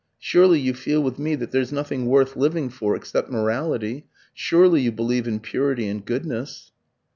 Surely 0.17 0.59
you 0.59 0.73
feel 0.73 0.99
with 1.03 1.19
me 1.19 1.35
that 1.35 1.51
there's 1.51 1.71
nothing 1.71 2.07
worth 2.07 2.35
living 2.35 2.69
for 2.71 2.95
except 2.95 3.29
morality? 3.29 4.07
Surely 4.33 4.81
you 4.81 4.91
believe 4.91 5.27
in 5.27 5.39
purity 5.39 5.87
and 5.87 6.05
goodness?" 6.05 6.71